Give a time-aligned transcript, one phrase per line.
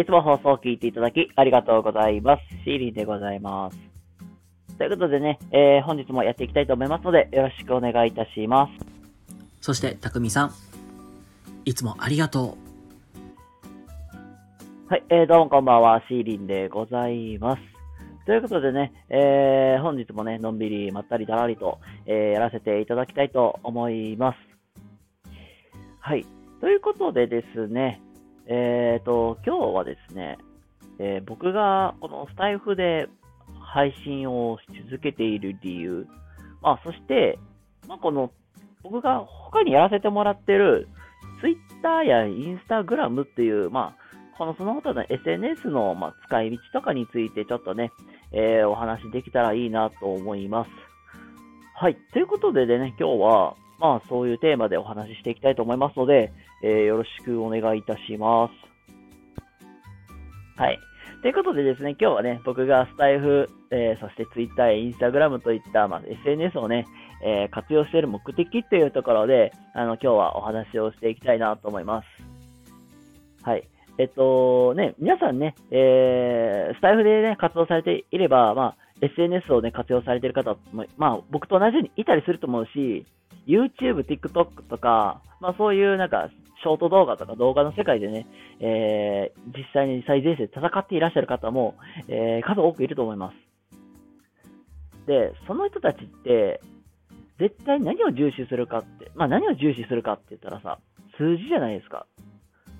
[0.00, 2.42] いつも放送を聞いていただきありがとうございます。
[2.64, 3.78] シーリンでございます。
[4.78, 8.72] ということでね、えー、本日もやっていきたいと思いますので、よろしくお願いいたします。
[9.60, 10.52] そして、たくみさん、
[11.66, 12.56] いつもありがと
[14.88, 14.90] う。
[14.90, 17.62] はい、えー、どうもこんばんは、シーリンでございます。
[18.24, 24.38] ということでね、えー、本日もね、のんびりまったりだらりと、えー、やらせていただきたいと思います。
[25.98, 26.24] はい。
[26.62, 28.00] ということでですね、
[28.52, 30.36] えっ、ー、と、今日はですね、
[30.98, 33.08] えー、僕がこのスタイフで
[33.60, 36.08] 配信をし続けている理由、
[36.60, 37.38] まあ、そして、
[37.86, 38.32] まあ、この、
[38.82, 40.88] 僕が他にやらせてもらってる、
[41.40, 47.92] Twitter や Instagram っていう、まあ、このその他の SNS の、まあ、使い道とかについてちょっとね、
[48.32, 50.70] えー、お話できたらいいなと思います。
[51.76, 51.96] はい。
[52.12, 58.52] ということでね、今日は、まあ、そういうテーマでお話ししていきたいと思いますので、えー、よろしくお願いいたします。
[60.60, 60.78] はい。
[61.22, 66.86] ということでですね、今日はね、僕がスタイフ、えー、そして Twitter や Instagram といった、まあ、SNS をね、
[67.22, 72.06] えー、活用している目的というところで、あの、今日はお話をしていきたいなと思います。
[73.42, 73.68] はい。
[73.98, 83.04] えっと、ね、皆さんね、えー、スタイフでね、活動されていれば、まあ、SNS をね、活用されている方も、まあ、僕と同じようにいたりすると思うし、
[83.46, 86.30] YouTube、TikTok とか、まあそういうなんか、
[86.62, 88.26] ショート動画とか動画の世界でね、
[88.60, 91.74] えー、実際に最前線で戦っていらっしゃる方も、
[92.08, 95.06] えー、数多くいると思います。
[95.06, 96.60] で、その人たちって、
[97.38, 100.78] 絶対何を重視するかって、まあ何を重視するかって言ったらさ、
[101.16, 102.06] 数字じゃないですか。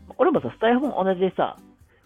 [0.08, 1.56] これもさ、スタイフも同じでさ、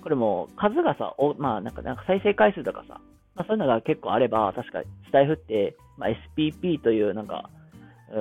[0.03, 3.01] これも数がさ、おまあなんか、なんか再生回数とかさ、
[3.35, 7.51] まあそういうのが結構あれば、確かスタイフって、まあ SPP というなんか、
[8.13, 8.21] う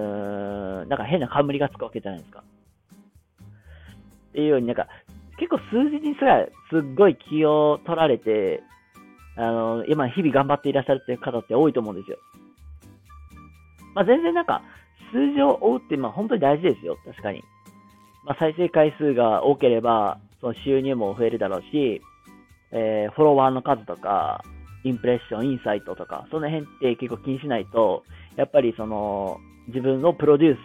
[0.85, 2.43] ん、なんか変な冠がつくわけじゃないですか。
[4.29, 4.87] っていうようになんか、
[5.37, 8.61] 結構数字にすらすっごい気を取られて、
[9.35, 12.17] あの、今日々頑張っていらっしゃるっていう方って多いと思うんですよ。
[13.95, 14.61] まあ、全然なんか、
[15.11, 16.97] 数字を追うって、まあ本当に大事ですよ。
[17.05, 17.43] 確かに。
[18.25, 22.01] まあ、再生回数が多ければ、その収入も増えるだろうし、
[22.71, 24.43] えー、フォロワーの数とか、
[24.83, 28.03] インプレッション、インサイトとか、その辺って結構気にしないと、
[28.35, 30.59] やっぱりその、自分のプロデュース、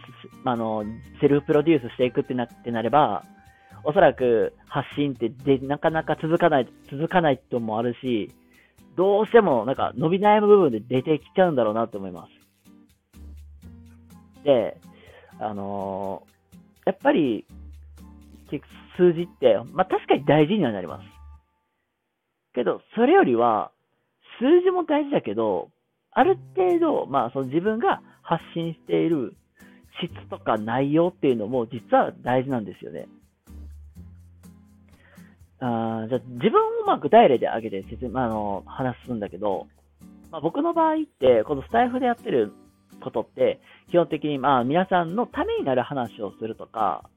[0.45, 0.85] あの、
[1.21, 3.25] セルフプロデュースしていくってなってなれば、
[3.85, 8.33] おそらく発信ってでなかなか続かない、続かないってもあるし、
[8.97, 14.45] どうしてもなんか伸び悩む部分で出てきちゃうんだろうなと思います。
[14.45, 14.81] で、
[15.39, 17.45] あのー、やっぱり、
[18.97, 21.05] 数字って、まあ確かに大事にはなります。
[22.53, 23.71] けど、それよりは、
[24.41, 25.71] 数字も大事だけど、
[26.11, 29.35] ある程度、まあその自分が発信している
[30.05, 33.09] 質とか内容っていうのも実は大事なんですよね。
[35.61, 39.67] あじゃ自分をまあ具体例で挙げて説明、あの、話すんだけど、
[40.31, 42.53] まあ、僕の場合って、このスタイフでやってる
[43.01, 47.09] ことって、基本的にまあ皆さんのためになる話をするとか、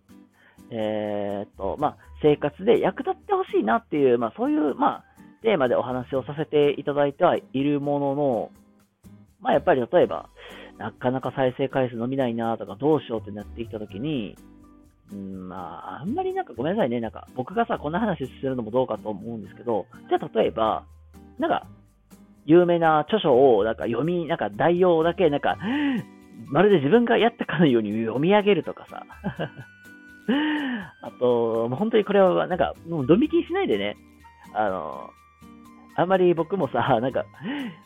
[0.72, 5.04] えー、っと、まあ生活で役立ってほしいなっていう、まあそういう、まあ
[5.44, 8.52] テーマでお話をさせていただいてはいるものの、
[9.42, 10.30] まあやっぱり例えば、
[10.82, 14.36] なかなか再生回数伸びないなとか、どうしようってなってきたときに、
[15.12, 15.56] うん、ま
[15.98, 17.00] あ、あんまりなんかごめんなさいね。
[17.00, 20.86] なんか、僕がさ、こんな話するのもどうかと思うんですけど、じゃあ例えば、
[21.38, 21.68] なんか、
[22.46, 25.58] 有名な著書を、なんか読み、なんか代用だけ、なんか、
[26.48, 29.06] まるで自分がやったかのように読み上げるとかさ。
[31.04, 33.98] あと、もう本当にこれは、なんか、もうドミキしないでね、
[34.54, 35.12] あの、
[35.96, 37.26] あんまり僕もさ、なんか、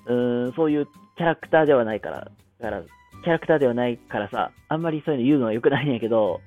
[0.05, 0.15] う
[0.49, 0.85] ん、そういう
[1.17, 2.27] キャラクターではないから、
[2.59, 2.83] だから、
[3.23, 6.41] キャラクターではないからさ、あんまりそういうの言うのは良くないんやけど、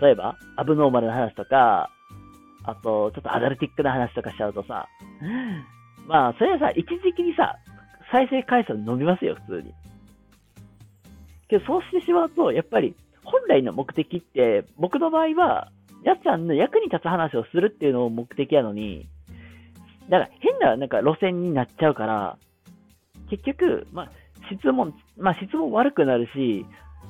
[0.00, 1.90] 例えば、アブノーマルな話とか、
[2.64, 4.88] あと、ちょっとアダルティックな話とかしちゃうとさ、
[6.06, 7.56] まあ、それはさ、一時期にさ、
[8.10, 9.74] 再生回数伸びますよ、普通に。
[11.48, 12.94] けど、そうしてしまうと、やっぱり、
[13.24, 15.70] 本来の目的って、僕の場合は、
[16.04, 19.06] やっちゃんの役に立つ話をするっていうのを目的やのに、
[20.08, 22.38] だから変ななんか路線になっちゃうから、
[23.30, 24.10] 結局、まあ、
[24.52, 26.66] 質問、まあ質問悪くなるし、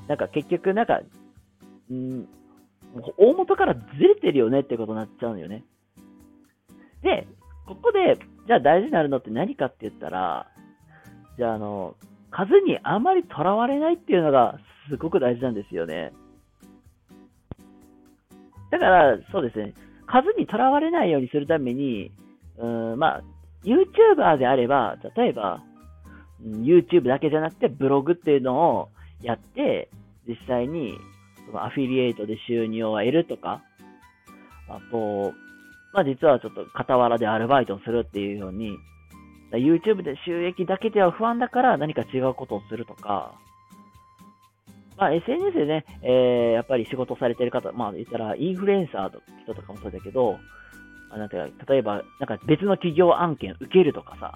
[0.09, 1.01] なんか結局なんか、
[1.91, 2.29] うん、
[3.17, 5.65] 大元からずれてるよねってことになっちゃうのよね。
[7.03, 7.27] で、
[7.67, 10.47] ここで、じゃあ大事になるのって何かって言ったら、
[11.37, 11.95] じゃああの、
[12.31, 14.59] 数にあまりとらわれないっていうのが
[14.91, 16.13] すごく大事なんですよね。
[18.71, 19.75] だから、そうですね、
[20.07, 22.11] 数にとらわれないようにするために、
[22.59, 23.23] うん、まあ、
[23.65, 25.63] YouTuber であれば、例えば、
[26.43, 28.89] YouTube だけじゃなくてブログっていうのを
[29.23, 29.89] やって、
[30.27, 30.95] 実際に
[31.47, 33.63] そのアフィリエイトで収入を得るとか、
[34.69, 35.33] あと、
[35.93, 38.79] まあ実はちょっと傍らでアルバイトをするっていうように、
[39.53, 43.33] YouTube で収益だけでは不安だから何か違うことをするとか、
[44.99, 50.39] まあ SNS でね、えー、やっぱり仕事されてる方、まあ言ったらインフルエンサーの人とかもそうだけど、
[51.17, 51.37] なんか、
[51.67, 54.35] 例えばなんか別の企業案件受けるとかさ、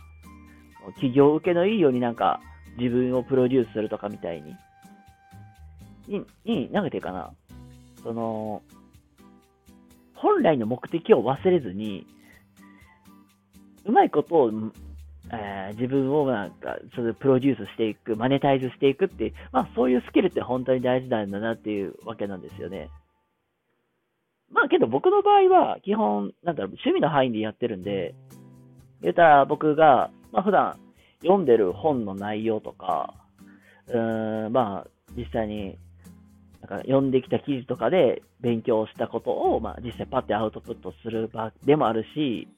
[0.93, 2.41] 企業受けのいいようになんか
[2.79, 4.57] 自分をプロデュースするとかみたいに、
[6.09, 7.33] に、に、なんていうかな、
[8.03, 8.63] その、
[10.15, 12.07] 本来の目的を忘れずに、
[13.85, 14.51] うまいことを、
[15.33, 22.89] えー、自分をなんか、それプロデュースしていく、マネタイズしていくっていう、まあそういうスキルって本当に大事なんだなっていうわけなんですよね。
[24.51, 28.15] まあけど僕の場合は基本、なんだろう、趣味の範囲でやってるんで、
[29.01, 30.77] 言ったら僕が、まあ普段
[31.23, 33.15] 読んでる本の内容とか、
[33.89, 35.79] うーん、まあ実際に
[36.63, 42.49] なんか読んできた記事とかで勉強したことを、まあ、実際パッてアウトプットする場でもあるし、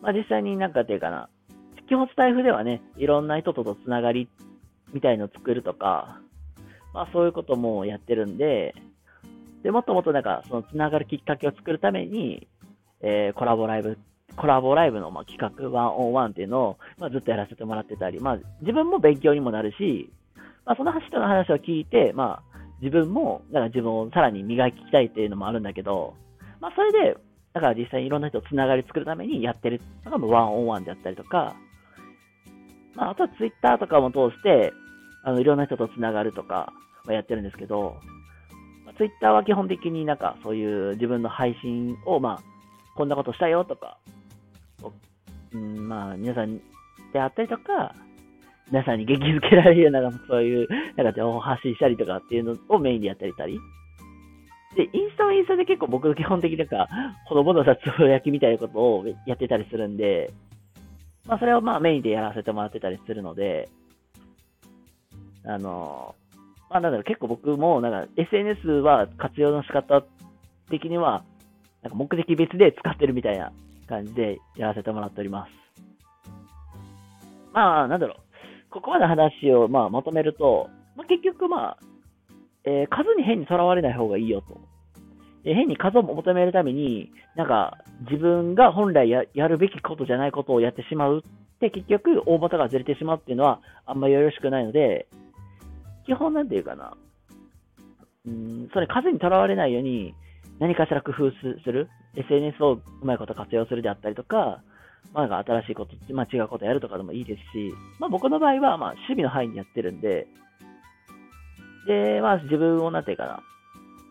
[0.00, 1.28] まあ、実際になんかっていうかな、
[1.88, 4.28] 基本スタイフではね、いろんな人とのつながり
[4.92, 6.20] みたいのを作るとか、
[6.94, 8.74] まあそういうこともやってるんで、
[9.64, 12.46] で、もっともっとなんかそのつながるきっかけを作るために、
[13.00, 13.98] えー、コラボライブ、
[14.36, 20.10] コラボライブのまあ企画ワンオンワンっていうのを、まあ、ずっとやらせてもらってたり、まあ自分も勉強にもなるし、
[20.64, 26.14] まあその人の話を聞いて、まあ自分も、だから自分をさらに磨きたいっていうのもあるんだけど、
[26.60, 27.16] まあそれで、
[27.52, 31.54] だから実際にいろんな人とつながり作るためにやってるのがワンオンワンであったりとか、
[32.94, 34.72] まああとはツイッターとかも通して、
[35.24, 36.72] あのいろんな人とつながるとか
[37.08, 37.96] やってるんですけど、
[38.96, 42.42] ツイッターは基本的になんかそういう自分の配信を、まあ、
[42.94, 43.98] こんなことしたよとか、
[45.52, 46.58] うん、まあ皆さん
[47.12, 47.94] であったりとか、
[48.70, 53.60] 皆さんに元気づけられるような、そういう、なんか情報発信したりとかっていうのをメインでやったりたり。
[54.74, 56.88] で、インスタはインスタで結構僕基本的になんか、
[57.26, 60.32] ほのぼのさつぶやきみたいなことをやってたりするんで、
[61.26, 63.68] まあそれをまあメインでやらせてもらってたりするので、
[65.44, 66.14] あの、
[66.70, 70.02] まあなんだろう、結構僕もなんか SNS は活用の仕方
[70.70, 71.24] 的には、
[71.82, 73.52] なんか目的別で使ってるみたいな
[73.86, 75.50] 感じでやらせてもらっております。
[77.52, 78.16] まあ、なんだろう。
[78.70, 81.78] ここまで話を、まあ、まとめると、まあ、結局、まあ、
[82.64, 84.60] えー、数に変にとらわれない方がいいよと。
[85.44, 95.08] え変に数を求めるために、なんか、自分が本来ややるべきことじゃないことをやってしまうって、結局、大元がずれてしまうっていうのは、あんまりよろしくないので、
[96.06, 96.96] 基本なんていうかな、
[98.26, 100.14] うん、それ数にとらわれないように、
[100.62, 104.62] 何かしら工夫する、SNS をうまいこと活用するであったりとか、
[105.12, 110.28] まあ、新しいこと、まあ、違うことやるとかでもいいですし、まあ、僕の場合は、まあ、守備の範囲にやってるんで、
[111.88, 113.42] で、まあ、自分を、なんていうかな、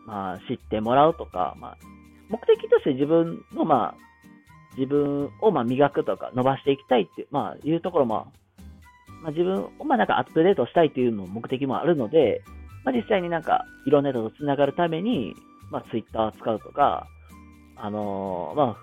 [0.05, 1.77] まあ、知ってもらうとか、まあ、
[2.27, 8.29] 目的として自分の、まあ、自分を、まあ、磨くとか、伸ばしていきたいって、まあ、いうところも、
[9.23, 12.41] まあ、自分を、まあ、なんかアップデートしたいっていうの目的もあるので、
[12.83, 15.33] まあ、実際になんか、いろんな人と繋がるために、
[15.71, 17.07] まあ、ツイッターを使うとか、
[17.75, 18.77] あのー、まあ、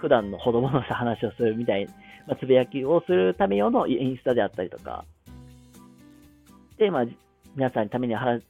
[0.00, 1.86] 普段のほどぼの話をするみたい、
[2.26, 5.04] まあ、つぶやきをするため用のインスタであったりとか、
[6.78, 7.04] で、まあ、
[7.54, 8.42] 皆さんのために話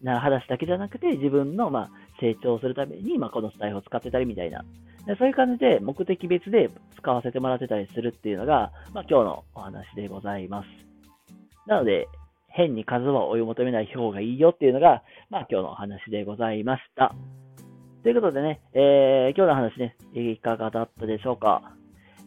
[0.49, 1.91] だけじゃなくて、自分の、まあ、
[2.21, 4.65] 成長するために、まあ、このスタイルを使ってたりみたいな、
[5.07, 10.69] でそういう感じで目的別で使わせてもらってたりするっていうのが、まあ、今日のお話でございます。
[11.67, 12.09] なので、
[12.49, 17.15] 変に数は追い求めない方がいいよっていうのが、まあ、今日のお話でございました。
[18.03, 21.63] ということでね、えー、今日の話ね、いかがだったでしょうか？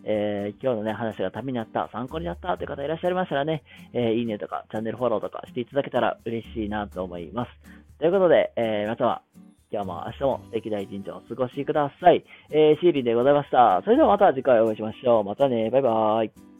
[0.06, 7.52] えー、今日のね、話がためになった、参考になったという方いらっしゃいましたらね、えー、いいねとか、チャンネルフォローとかしていただけたら嬉しいなと思います。
[8.00, 9.22] ということで、えー、または、
[9.70, 12.24] 今日も明日も素敵な一日をお過ごしください。
[12.52, 13.82] えー、シーリンでございました。
[13.84, 15.24] それではまた次回お会いしましょう。
[15.26, 16.55] またね、バイバーイ。